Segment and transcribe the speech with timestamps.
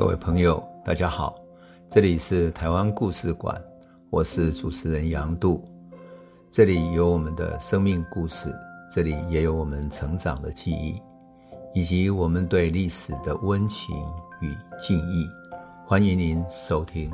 [0.00, 1.38] 各位朋友，大家好，
[1.90, 3.62] 这里是台湾故事馆，
[4.08, 5.62] 我是主持人杨度，
[6.50, 8.50] 这里有我们的生命故事，
[8.90, 10.98] 这里也有我们成长的记忆，
[11.74, 13.94] 以及我们对历史的温情
[14.40, 15.28] 与敬意。
[15.86, 17.10] 欢迎您收听。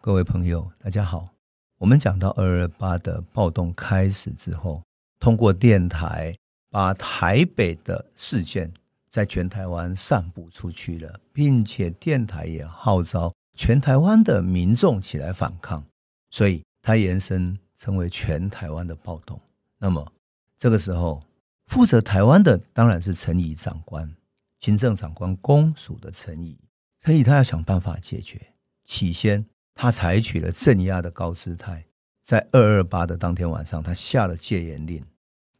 [0.00, 1.28] 各位朋友，大家好。
[1.76, 4.82] 我们讲到二二八的暴动开始之后，
[5.20, 6.34] 通过电台
[6.70, 8.72] 把台北的事件
[9.12, 15.84] 在全台湾散布出去了，并且电台也号召全台湾的民众起来反抗，
[16.30, 19.38] 所以它延伸成为全台湾的暴动。
[19.78, 20.12] 那么
[20.58, 21.22] 这个时候，
[21.66, 24.12] 负责台湾的当然是陈仪长官，
[24.60, 26.58] 行政长官公署的陈仪，
[27.04, 28.40] 所以他要想办法解决。
[28.84, 29.44] 起先。
[29.74, 31.82] 他采取了镇压的高姿态，
[32.22, 35.02] 在二二八的当天晚上，他下了戒严令，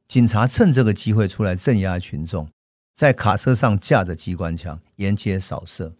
[0.07, 2.47] 警察趁这个机会出来镇压群众，
[2.95, 5.95] 在卡车上架着机关枪，沿街扫射，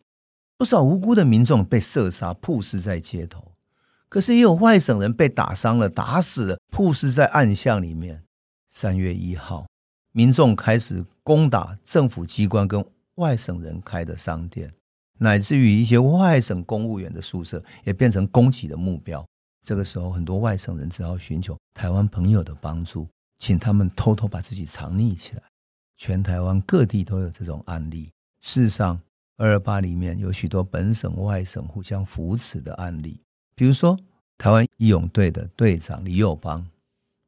[0.57, 3.53] 不少无辜的民众被射杀，曝尸在街头。
[4.09, 8.23] 可是也有外省人被打伤了、打死了，曝尸在暗巷里面。
[8.69, 9.67] 三月一号，
[10.13, 12.85] 民众开始攻打政府机关跟
[13.15, 14.71] 外省人开的商店。
[15.19, 19.25] 乃至于一些外省公务员的宿舍也变成攻击的目标。
[19.65, 23.07] 这个时候，很多外省人只好寻求台湾朋友的帮助，
[23.39, 25.43] 请他们偷偷把自己藏匿起来。
[25.97, 28.11] 全台湾各地都有这种案例。
[28.41, 29.01] 事实上，
[29.37, 33.21] 二二八里面有许多本省外省互相扶持的案例。
[33.55, 33.99] 比如说，
[34.39, 36.67] 台湾义勇队的队长李友邦，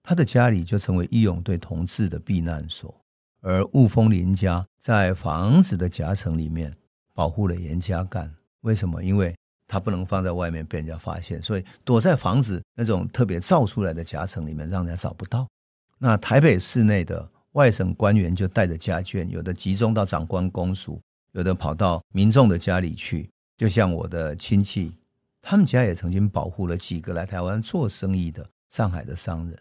[0.02, 2.94] 他的家里就成为义勇队同志的避难所，
[3.40, 6.72] 而雾峰林家在房子的夹层里面。
[7.16, 8.28] 保护了严家淦，
[8.62, 9.00] 为什么？
[9.00, 9.32] 因为
[9.68, 15.46] 他不能放在外面被人家发现，所以躲在房子那种特别造出来的夹层里面，让人家找不到。
[15.96, 17.24] 那台北市内的
[17.55, 21.00] 外省官员就带着家眷，有的集中到长官公署，
[21.33, 23.28] 有的跑到民众的家里去。
[23.56, 24.92] 就像我的亲戚，
[25.40, 29.56] 他们家也曾经保护了几个来台湾做生意的上海的商人。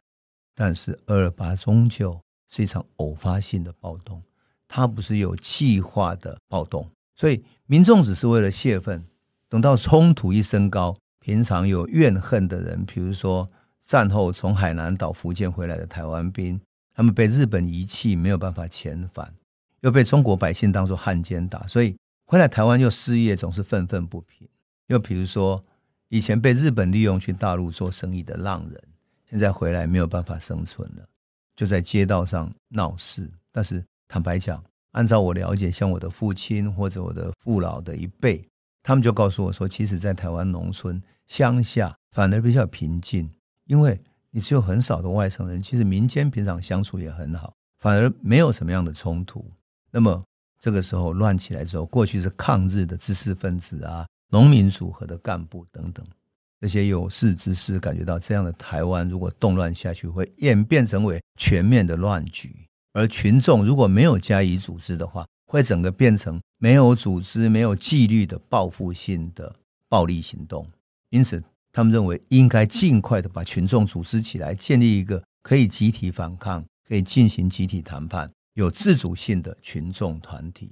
[0.56, 2.19] 但是二二八终究
[2.50, 4.22] 是一场偶发性的暴动，
[4.67, 6.88] 它不是有计划的暴动。
[7.16, 9.03] 所以民众只是为了泄愤，
[9.47, 13.47] 等到冲突一升高，平常有怨恨的人，比如说
[13.84, 16.59] 战后从海南岛、福建回来的台湾兵，
[16.93, 19.33] 他们被日本遗弃，没有办法遣返，
[19.81, 21.95] 又被中国百姓当作汉奸打，所以
[22.25, 24.47] 回来台湾又失业，总是愤愤不平。
[24.87, 25.63] 又比如说
[26.09, 28.83] 以前被日本利用去大陆做生意的浪人，
[29.29, 31.07] 现在回来没有办法生存了，
[31.55, 33.29] 就在街道上闹事。
[33.51, 38.45] 但是坦白讲，按照我了解，像我的父亲或者我的父老的一辈，
[38.83, 43.31] 他们就告诉我说，其实，在台湾农村乡下反而比较平静，
[43.65, 43.99] 因为
[44.35, 49.45] 你只有很少的外省人，其实民间平常相处也很好，反而没有什么样的冲突。
[49.91, 50.19] 那么
[50.59, 56.03] 这个时候乱起来之后，过去是抗日的知识分子啊、农民组合的干部等等，
[56.59, 62.55] 这些有识之士感觉到这样的台湾如果动乱下去，会演变成为全面的乱局。
[62.93, 69.55] 而群众如果没有加以组织的话，会整个变成没有组织、没有纪律的报复性的
[69.88, 70.66] 暴力行动。
[71.09, 71.43] 因此，
[71.73, 80.72] 他们认为应该尽快的把群众组织起来，建立一个可以集体反抗、可以进行集体谈判、有自主性的群众团体。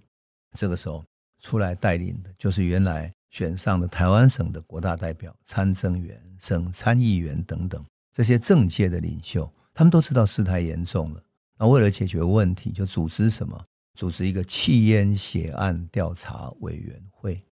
[0.56, 1.03] 这个时候
[1.41, 7.83] 出来带领的就是原来选上的台湾省的国大代表、参政员、省参议员等等
[8.13, 11.23] 这些政界的领袖，他们都知道事态严重了。
[11.57, 13.59] 那为了解决问题，就组织什么？
[13.97, 17.44] 组织一个缉烟血案调查委员会。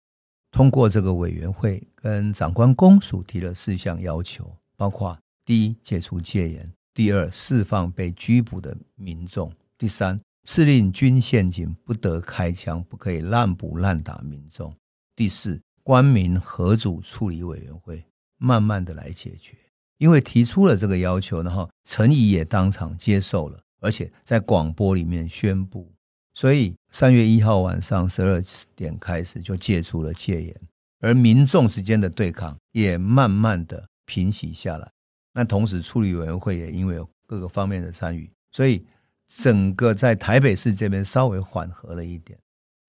[0.50, 14.70] 通过这个委员会，跟长官公署提了四项要求，包括：第一，解除戒严；第二，释放被拘捕的民众；第三，司令军宪警不得开枪，不可以滥捕滥打民众；
[15.14, 18.04] 第四，官民合组处理委员会，
[18.38, 19.56] 慢慢的来解决。
[19.98, 23.60] 因为提出了这个要求，然后陈仪也当场接受了。
[23.82, 25.90] 而且在广播里面宣布，
[26.34, 28.42] 所以三月一号晚上十二
[28.74, 30.60] 点开始就解除了戒严，
[31.00, 34.90] 而民众之间的对抗也慢慢的平息下来。
[35.32, 38.84] 那同时处理委员会也因为有各个方面的参与，所以
[39.28, 42.36] 整个在台北市这边稍微缓和了一点。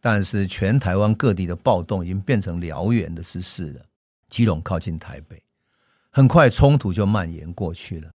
[0.01, 3.85] 但是全台湾各地的暴动已经变成燎原的之势了。
[4.31, 5.39] 基隆靠近台北，
[6.09, 8.09] 很快冲突就蔓延过去了。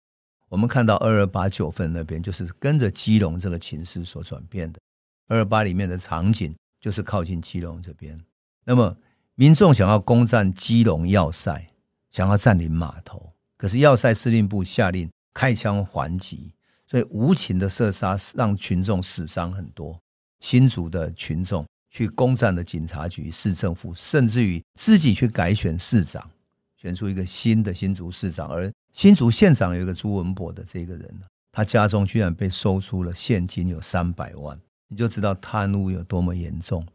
[0.47, 4.79] 我们看到二二八九份那边就是跟着基隆这个情势所转变的，
[5.27, 8.19] 二八里面的场景就是靠近基隆这边。
[8.65, 8.95] 那么
[9.35, 11.67] 民众想要攻占基隆要塞，
[12.11, 16.51] 想要占领码头，可是要塞司令部下令开枪还击，
[16.87, 19.97] 所以无情的射杀让群众死伤很多。
[20.39, 26.29] 新竹的群众去攻占了警察局、市政府，甚至于自己去改选市长，
[26.75, 28.47] 选出一个新的新竹市长。
[28.49, 34.59] 而新竹县长有一个朱文博的这个人呢，他家中居然被搜出了现金有三百万，
[34.93, 36.85] 你就知道贪污有多么严重。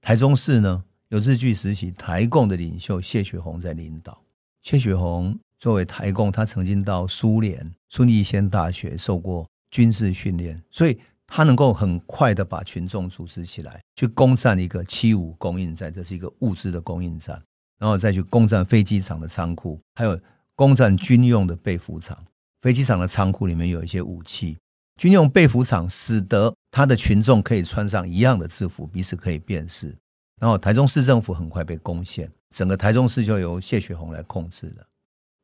[0.00, 4.20] 台中市呢，有日据时期台共的领袖谢雪红在领导。
[4.62, 17.40] 谢雪红作为台共，他曾经到苏联孙逸仙大学受过军事训练，所以他能够很快的把群众组织起来，去攻占一个七五供应站，这是一个物资的供应站，
[17.78, 20.18] 然后再去攻占飞机场的仓库，还有
[20.56, 22.18] 攻占军用的被服厂。
[22.60, 24.58] 飞机场的仓库里面有一些武器，
[24.96, 29.94] 军用被服厂使得他的群众可以穿上一样的制服，彼此可以辨识。
[30.40, 34.86] 然后台中市政府很快被攻陷，整个台中市就由谢雪红来控制了。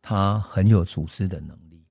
[0.00, 1.82] 他很有组织的能力，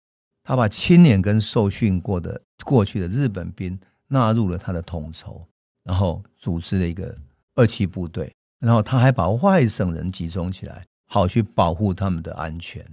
[0.43, 5.45] 他把青年跟受训过的过去的日本兵纳入了他的统筹，
[5.83, 7.15] 然后组织了一个
[7.55, 8.31] 二七部队。
[8.59, 12.85] 然后他还把外省人集中起来，好去保护他们的安全。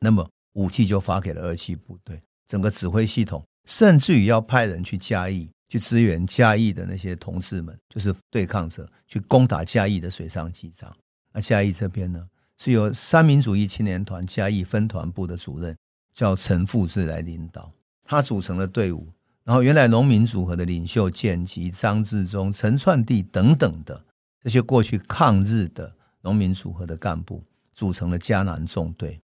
[0.00, 5.50] 那么武器就发给了二七部队，整个指挥系统，甚至于要派人去嘉义。
[5.68, 10.96] 去支援嘉义的那些同志们，就是对抗者，去攻打嘉义的水上机场。
[11.32, 12.24] 那嘉义这边呢，
[12.56, 15.76] 是由三民主义青年团嘉义分团部的主任
[16.14, 17.68] 叫陈富志来领导，
[18.04, 19.08] 他组成了队伍。
[19.42, 24.00] 然后原来农民组合的领袖建吉、张志忠、陈串地等等的
[24.44, 27.42] 这些过去抗日的农民组合的干部，
[27.74, 29.18] 组成了嘉南纵队。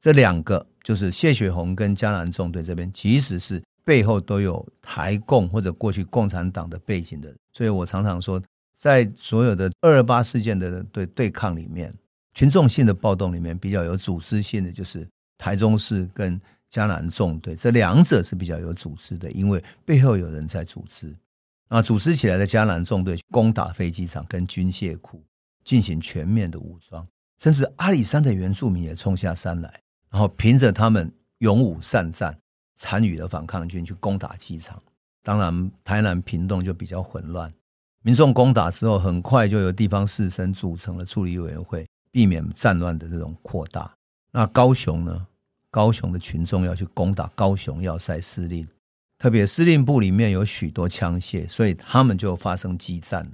[0.00, 3.60] 这两个就是谢雪红跟嘉南纵队这边，其实是。
[3.84, 8.40] 背后都有台共或者过去共产党的背景的，所以我常常说，
[8.76, 11.92] 在所有的二二八事件的对对抗里面，
[12.34, 21.14] 群众性的暴动里面比较有组织性的就是台中市跟嘉南纵队，这两者是比较有组织的，因为背后有人在组织。
[21.68, 25.22] 啊，组织起来的嘉南纵队攻打飞机场跟军械库，
[25.64, 27.06] 进行全面的武装，
[27.38, 29.80] 甚至阿里山的原住民也冲下山来，
[30.10, 32.36] 然后凭着他们勇武善战。
[32.80, 34.82] 参与了反抗军去攻打机场，
[35.22, 37.52] 当然台南屏东就比较混乱。
[38.00, 43.92] 民众攻打之后，很快就由地方士绅组成了处理委员会，避免战乱的这种扩大。
[44.32, 45.26] 那高雄呢？
[45.70, 48.66] 高雄的群众要去攻打高雄要塞司令，
[49.18, 53.32] 特别司令部里面有许多枪械，所以他们就发生激战了。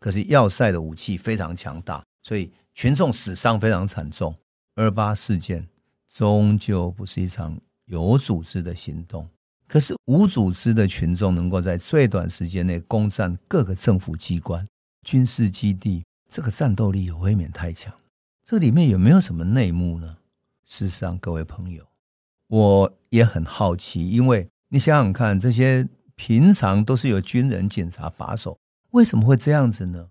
[0.00, 4.34] 可是要塞的武器非常强大，所以群众死伤非常惨重。
[4.74, 5.68] 二八事件
[6.12, 7.56] 终究不是一场。
[7.88, 9.28] 有组织的行动，
[9.66, 14.66] 可是无组织的群众能够在最短时间内攻占各个政府机关、
[15.02, 17.92] 军事基地，这个战斗力也未免太强。
[18.44, 20.16] 这里面有没有什么内幕呢？
[20.66, 21.82] 事实上，各位朋友，
[22.48, 28.58] 我也很好奇，因为你想想看，这些平常都是由军人、警察把守，
[28.90, 30.08] 为什么会这样子呢？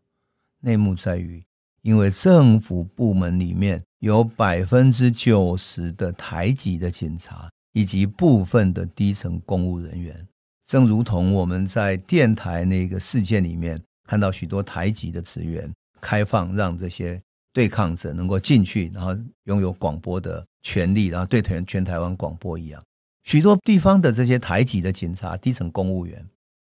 [0.62, 1.44] 内幕在于，
[1.84, 7.48] 因为政府部门里面有百分之九十的台籍的警察。
[7.78, 10.28] 以及部分的低层公务人员，
[10.66, 15.72] 正如同我们在电台那个事件里面看到许多台籍的职员
[16.02, 17.22] 开放让这些
[17.54, 22.82] 对抗者能够进去，然后拥有广播的权利，然后对全全台湾广播一样。
[23.26, 26.28] 许多地方的这些台籍的警察、低层公务员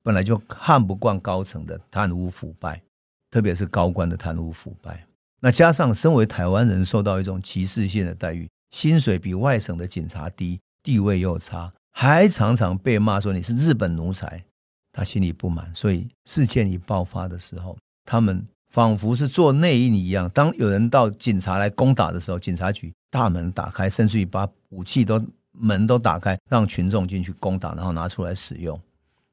[0.02, 2.82] 本来就看不惯高层的贪污腐败，
[3.30, 5.06] 特别是高官的贪污腐败。
[5.38, 10.58] 那加上身为台湾人受到一种歧视性的待遇，薪水比外省的警察低。
[10.88, 14.42] 地位又差，还常常被骂说你是日本奴才，
[14.90, 17.76] 他心里不满，所以事件一爆发的时候，
[18.06, 20.30] 他们仿佛是做内应一样。
[20.30, 28.80] 当有人到警察来攻打的时候，警察局大门打开，甚至于把武器都门都打开，让群众进去攻打，然后拿出来使用，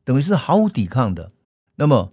[0.04, 1.32] 等于是毫无抵抗的。
[1.78, 2.10] 那么，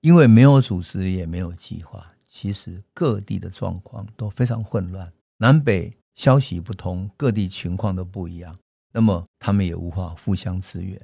[0.00, 8.56] 因为没有组织，也没有计划，其实各地的状况都非常混乱，南北消息不通，各地情况都不一样。
[8.96, 10.98] 那么他们也无法互相支援。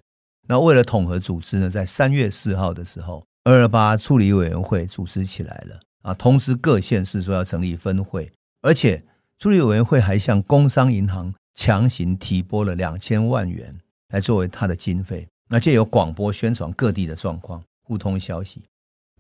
[0.49, 8.33] 那为了统合组织呢，在三月四号的时候，二二八处理委员会组织起来了啊，通知各县市说要成立分会，
[8.63, 9.05] 而且
[9.39, 15.29] 处理委员会还向工商银行强行提拨了两千万元来作为他的经费。
[15.51, 18.63] 那借由广播宣传各地的状况，互通消息，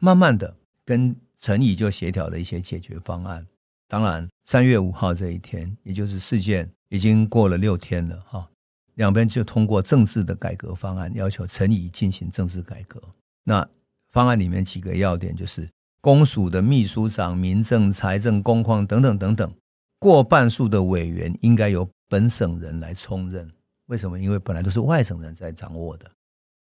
[0.00, 3.46] 慢慢的跟陈仪就协调了一些解决方案。
[3.86, 8.48] 当然，三月五号这一天，也就是事件已经过了六天了哈。
[8.94, 13.00] 两边就通过政治的改革方案，要求陈仪进行政治改革。
[13.44, 13.66] 那
[14.10, 15.68] 方案里面几个要点就是，
[16.00, 19.52] 公署的秘书长、民政、财政、工矿等等等等，
[19.98, 23.48] 过半数的委员应该由本省人来充任。
[23.86, 24.18] 为什么？
[24.18, 26.10] 因为本来都是外省人在掌握的。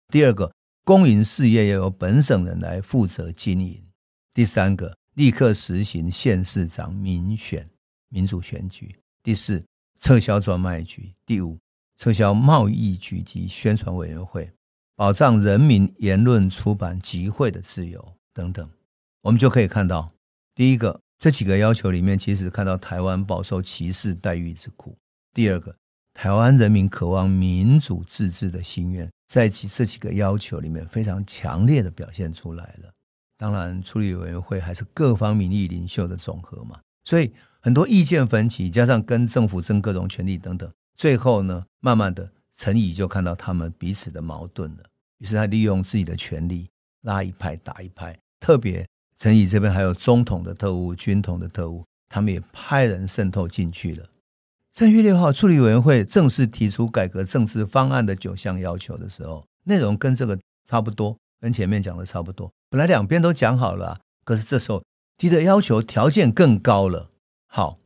[0.09, 0.51] 第二个，
[0.85, 3.83] 公营事业要由本省人来负责经营。
[4.33, 7.69] 第三个，立刻实行县市长民选
[8.09, 8.87] 民主选举；
[9.23, 9.65] 第四，
[10.01, 11.59] 撤销专卖局；第五，
[11.99, 14.51] 撤销贸易局及宣传委员会，
[14.95, 18.67] 保障人民言论、出版、集会的自由等等。
[19.23, 20.09] 我们就可以看到，
[20.55, 24.93] 第一个，这几个要求里面，其实看到台湾饱受歧视待遇之苦；
[25.35, 25.75] 第二个，
[26.15, 32.93] 台湾人民渴望民主自治的心愿，在其这几个要求里面非常强烈的表现出来了。
[33.37, 44.83] 当然，处理委员会还是各方民意领袖的总和嘛，所以很多意见分歧，加上跟政府争各种权利等等，最后呢，慢慢的陈仪就看到他们彼此的矛盾了，
[45.19, 46.69] 于是他利用自己的权力
[47.03, 48.19] 拉一派打一派。
[48.41, 48.85] 特别
[49.17, 54.05] 陈仪这边还有中统的特务、军统的特务，他们也派人渗透进去了。
[54.75, 60.37] 三月六号，处理委员会正式提出改革政治方案的九项要求的时候，内容跟这个
[60.69, 62.51] 差不多，跟前面讲的差不多。
[62.69, 64.83] 本来两边都讲好了，可是这时候
[65.17, 67.09] 提的要求条件更高了。
[67.47, 67.79] 好，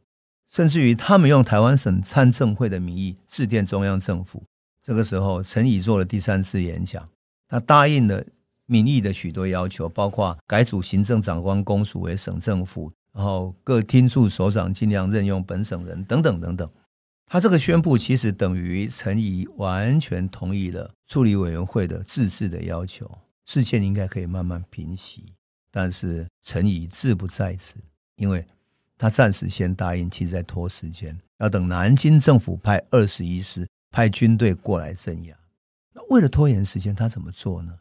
[0.53, 4.43] 甚至于他们用台湾省参政会的名义致电中央政府。
[4.83, 7.09] 这个时候，陈仪做了第三次演讲，
[7.49, 8.23] 他答应了
[8.67, 16.71] 民意的许多要求，包括改组行政长官公署为省政府，然后各厅处首长尽量任用本省人等等等等。
[17.25, 23.11] 他这个宣布其实等于陈仪完全同意了处理委员会的自治的要求。
[23.47, 25.25] 事件应该可以慢慢平息，
[25.71, 27.77] 但是陈仪志不在此，
[28.17, 28.45] 因为
[28.99, 35.37] 他暂时先答应，其实在拖时间，要等南京政府派二十一师派军队过来镇压。
[35.93, 37.77] 那为了拖延时间，他怎么做呢？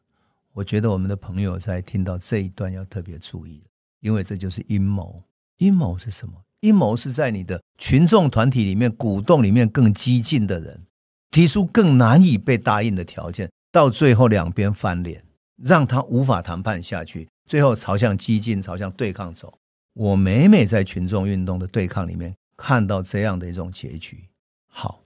[0.54, 3.64] 我觉得我们的朋友在听到这一段要特别注意，
[4.02, 5.24] 因为这就是阴谋。
[5.58, 6.34] 阴谋是什么？
[6.62, 10.82] 阴谋是在你的群众团体里面鼓动里面更激进的人，
[11.30, 15.24] 提出更难以被答应的条件，到最后两边翻脸。
[15.64, 19.54] 让他无法谈判下去，最后朝向激进、朝向对抗走。
[19.94, 24.26] 我每每在群众运动的对抗里面看到这样的一种结局。
[24.68, 25.02] 好，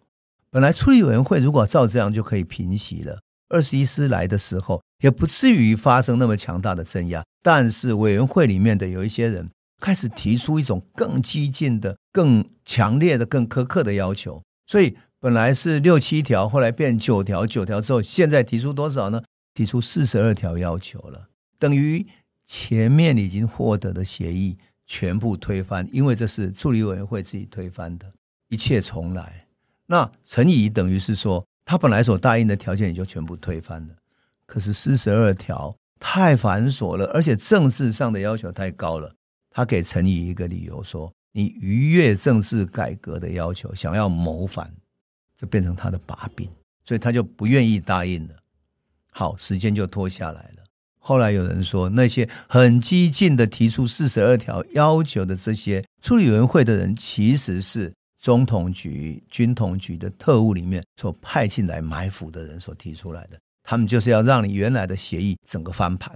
[0.49, 7.23] 本来处理委员会如果照这样就可以平息了，二十一师来的时候也不至于发生那么强大的镇压。
[7.41, 9.49] 但是委员会里面的有一些人
[9.79, 19.21] 开始提出一种更激进的、更强烈的、更苛刻的要求，所以本来是六七条，后来变九条，九条之后现在提出多少呢？
[19.53, 22.05] 提出四十二条要求了，等于
[22.43, 28.05] 前面已经获得的协议全部推翻，因为这是处理委员会自己推翻的，
[28.49, 29.47] 一切重来。
[29.85, 33.93] 那陈仪等于是说，他本来所答应的条件也就全部推翻了。
[34.45, 39.11] 可是四十二条太繁琐了，而且政治上的要求太高了。
[39.49, 44.71] 他给陈仪一个理由说：“你逾越政治改革的要求，想要谋反，
[45.37, 46.49] 这变成他的把柄，
[46.83, 48.35] 所以他就不愿意答应了。”
[49.11, 50.64] 好，时间就拖下来了。
[51.07, 63.37] 后来有人说，那些很激进的提出四十二条要求的这些处理委员会的人，其实是中统局、军统局的特务里面所派进来埋伏的人所提出来的。
[63.61, 66.11] 他们就是要让你原来的协议整个翻盘。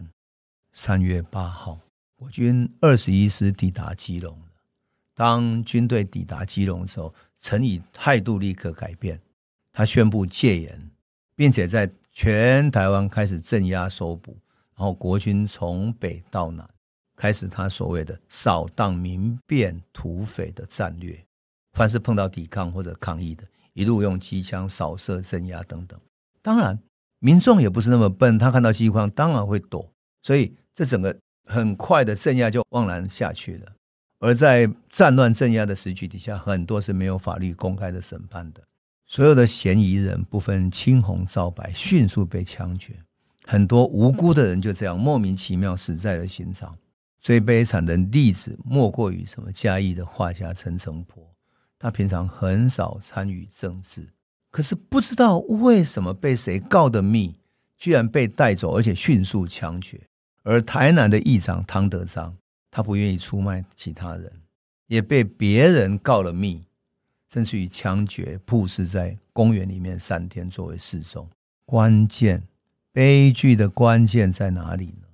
[0.74, 1.79] 三月八号，
[2.17, 4.36] 我军二十一师抵达基隆。
[5.13, 9.19] 当军队抵达基隆的时候，陈仪态度立刻改变，
[9.72, 10.89] 他宣布戒严，
[11.36, 14.36] 并且在全台湾开始镇压搜捕，
[14.79, 16.67] 然后国军从北到南
[17.17, 21.21] 开始他所谓的扫荡民变土匪的战略。
[21.74, 23.43] 凡是碰到抵抗或者抗议的，
[23.74, 26.00] 一路用机枪扫射镇压等等。
[26.41, 26.79] 当然，
[27.19, 29.86] 民众也不是那么笨，他看到机关当然会躲，
[30.24, 31.13] 所以这整个
[31.45, 33.71] 很快的镇压就枉然下去了。
[34.19, 38.63] 而在战乱镇压的时局底下，很多是没有法律公开的审判的。
[39.07, 42.93] 所有的嫌疑人不分青红皂白，迅速被枪决，
[43.50, 46.77] 很多无辜的人就这样莫名其妙死在了刑场。
[47.20, 51.27] 最悲惨的例子莫过于什么嘉义的画家陈澄波，
[51.79, 54.08] 他平常很少参与政治，
[54.51, 57.34] 可是不知道为什么被谁告的密，
[57.75, 60.00] 居然被带走，而且迅速枪决。
[60.44, 62.38] 而台南的议长汤德章，
[62.70, 64.32] 他不愿意出卖其他人，
[64.86, 66.62] 也被别人告了密。
[67.34, 71.27] 甚至于枪决，曝尸在公园里面三天作为示众。
[71.65, 72.44] 关键
[72.91, 75.08] 悲剧的关键在哪里呢？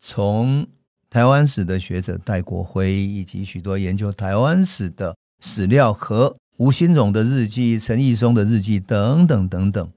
[0.00, 0.66] 从
[1.08, 9.90] 台湾史的学者戴国辉以及许多研究台湾史的史料和吴新荣的日记、陈毅松的日记等等等等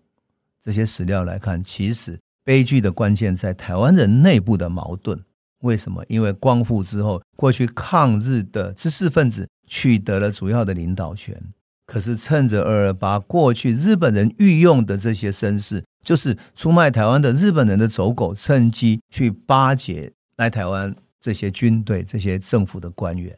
[0.62, 5.20] 这些史料来看，其实悲剧的关键在台湾人内部的矛盾。
[5.62, 6.04] 为什么？
[6.08, 9.48] 因为光复之后，过去抗日的知识分子。
[9.66, 11.42] 取得了主要的领导权，
[11.88, 23.36] 可是趁着二二八过去，日本人御用的这些绅士，就是出卖台湾的日本人的走狗，趁机去巴结来台湾这些军队、这些政府的官员，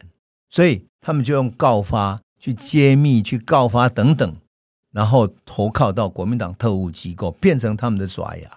[0.50, 4.34] 所以他们就用告发、去揭秘、去告发等等，
[4.92, 8.50] 然后投靠到国民党特务机构，变成他们的爪牙。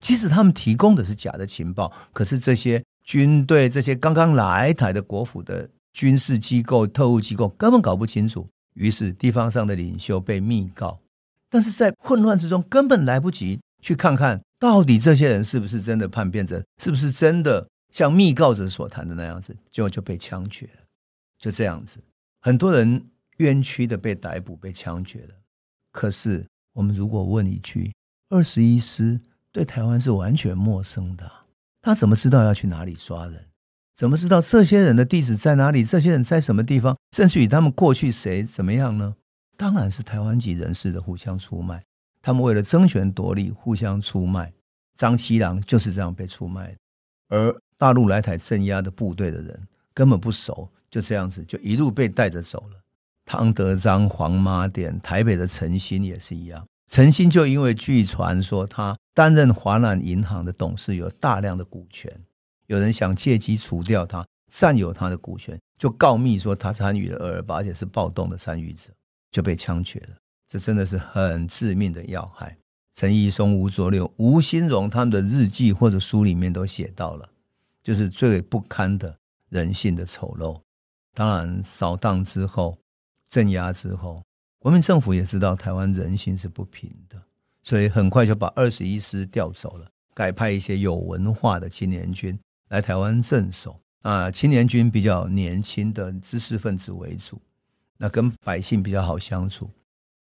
[0.00, 10.96] 即使他们提供的是假的情报，可是这些军队、这些刚刚来台的国府的军事机构、特务机构根本搞不清楚，于是地方上的领袖被密告，
[11.50, 20.82] 但是在混乱之中根本来不及去看看到底这些人是不是真的叛变者，是不是真的像密告者所谈的那样子，结果就被枪决了。
[21.38, 22.00] 就这样子，
[22.40, 23.06] 很多人
[23.38, 25.34] 冤屈的被逮捕、被枪决了。
[25.92, 27.92] 可是我们如果问一句：
[28.28, 29.20] 二十一师？
[29.50, 31.28] 对台湾是完全陌生的，
[31.80, 33.46] 他怎么知道要去哪里抓人？
[33.96, 35.82] 怎么知道这些人的地址在哪里？
[35.82, 36.96] 这些人在什么地方？
[37.16, 39.16] 甚至于他们过去谁怎么样呢？
[39.58, 41.84] 当然是台湾籍人士的互相出卖，
[42.22, 44.52] 他们为了争权夺利互相出卖。
[44.96, 46.78] 张七郎就是这样被出卖的，
[47.28, 52.80] 而大陆来台镇压的部队的人根本不熟，就这样子就一路被带着走了。
[53.24, 56.64] 汤德章、黄妈点，台北的陈新也是一样。
[56.88, 62.12] 陈新就因为据传说他担任华南银行的董事，有大量的股权，
[62.66, 68.90] 有人想借机除掉他，占有他的股权，就告密说他参与了二二八，而且是暴动的参与者，
[69.30, 70.16] 就被枪决了。
[70.48, 72.56] 这真的是很致命的要害。
[72.94, 77.28] 陈义松、吴浊流、吴新荣他们的日记或者书里面都写到了，
[77.82, 79.16] 就是最不堪的
[79.50, 80.60] 人性的丑陋。
[81.14, 82.76] 当然，扫荡之后，
[83.28, 84.22] 镇压之后。
[84.58, 87.16] 国民政府也知道台湾人心是不平的，
[87.62, 92.36] 所以很快就把二十一师调走了，改派一些有文化的青年军
[92.70, 93.80] 来台湾镇守。
[94.02, 97.40] 啊，青年军比较年轻的知识分子为主，
[97.98, 99.68] 那跟百姓比较好相处，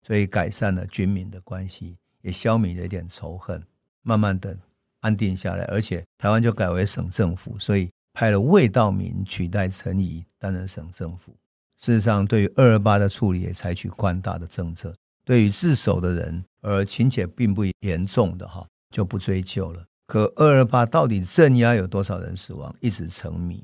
[0.07, 3.61] 所以改善了军民的关系，也消弭了一点仇恨，
[4.03, 4.55] 慢慢的
[5.01, 5.65] 安定下来。
[5.65, 11.35] 而且台湾就改为省政府，所以派了魏道明取代陈仪担任省政府。
[11.79, 19.83] 事实上，对于二二八的处理也采取宽大的政策，对于自首的人而情节并不严重的哈就不追究了。
[20.05, 23.63] 可二二八到底镇压有多少人死亡，一直成谜。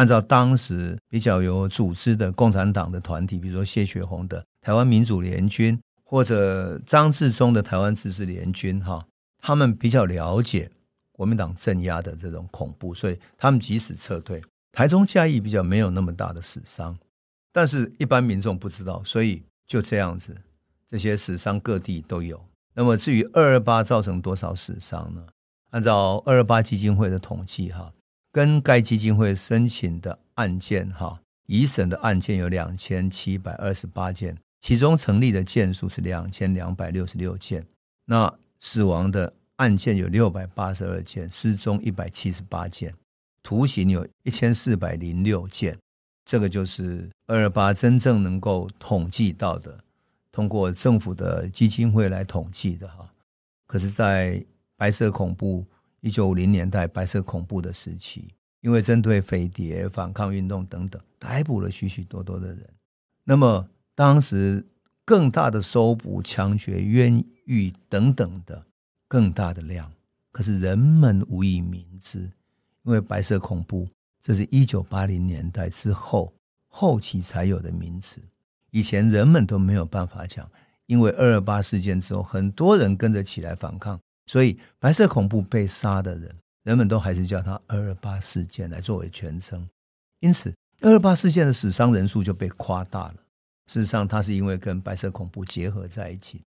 [0.00, 9.06] 按照当时比较有组织的共产党的团体，比如说谢雪红的台湾民主联军，或者张治中的台湾自治联军哈，
[9.42, 10.70] 他们比较了解
[11.12, 16.96] 国民党镇压的这种恐怖，所以他们即使撤退，台中嘉义比较没有那么大的死伤。
[17.52, 20.34] 但是，一般民众不知道，所以就这样子，
[20.88, 22.42] 这些死伤各地都有。
[22.72, 25.22] 那么，至于二二八造成多少死伤呢？
[25.72, 27.92] 按照二二八基金会的统计，哈，
[28.32, 37.64] 跟该基金会申请的案件，哈，已审的案件有两千七百二十八件，其中成立的件数是两千两百六十六件，
[38.04, 42.94] 那死亡的案件有六百八十二件，失踪一百七十八件，
[43.42, 45.76] 徒刑有一千四百零六件。
[46.24, 49.76] 这个就是二二八真正能够统计到的，
[50.30, 53.10] 通过政府的基金会来统计的哈。
[53.66, 54.44] 可是，在
[54.76, 55.66] 白色恐怖
[56.00, 62.66] 一九五零年代白色恐怖的时期，因为针对匪谍、反抗运动等等，逮捕了许许多多的人。
[63.24, 64.66] 那么，当时
[65.04, 68.64] 更大的搜捕、枪决、冤狱等等的
[69.06, 69.92] 更大的量，
[70.32, 72.20] 可是人们无以明之，
[72.84, 73.88] 因为白色恐怖。
[74.22, 76.32] 这是一九八零年代之后
[76.68, 78.20] 后期才有的名词，
[78.70, 80.46] 以前人们都没有办法讲，
[80.86, 83.98] 因为二二八事件之后，很多人跟着起来反抗，
[84.30, 89.68] 所以白色恐怖被杀的人，人们都还是叫他二二八事件来作为全称，
[90.20, 93.14] 因此二二八事件的死伤人数就被夸大了。
[93.66, 96.40] 事实上，它是因为跟白色恐怖结合在一起。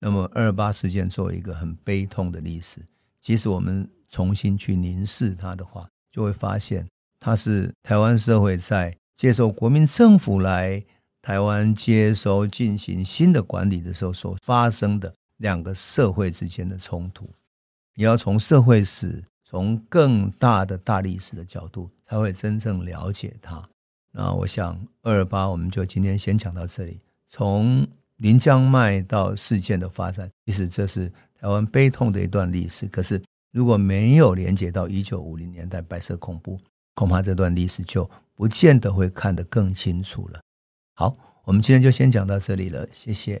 [0.00, 2.80] 那么二二八事件作为一个很悲痛的历史，
[3.20, 6.84] 即使我们重新去凝视它的话，就会发现。
[7.20, 10.84] 它是台湾社会在接受国民政府来
[11.22, 17.28] 台湾接收进行新的管理的时候所发生的两个社会之间的冲突。
[17.94, 23.60] 你要从社会史，从更大的大历史的角度，才会真正了解它。
[24.12, 27.00] 那我想二二八，我们就今天先讲到这里。
[27.28, 32.86] 从临江麦到事件的发展，其实这是台湾悲痛的一段历史。
[32.86, 33.20] 可是
[33.52, 36.58] 如果没有连接到一九五零年代白色恐怖，
[36.94, 40.40] 恐怕这段历史就不见得会看得更清楚了。
[40.94, 43.40] 好，我们今天就先讲到这里了，谢谢。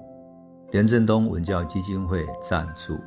[0.71, 2.97] 廉振东文教基金会赞助。